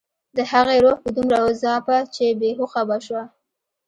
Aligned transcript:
د 0.37 0.39
هغې 0.51 0.77
روح 0.83 0.97
به 1.03 1.09
دومره 1.17 1.37
وځاپه 1.45 1.97
چې 2.15 2.25
بې 2.39 2.51
هوښه 2.57 2.81
به 2.89 2.97
شوه 3.05 3.23